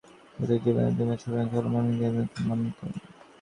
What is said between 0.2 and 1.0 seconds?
প্রত্যেক জীবে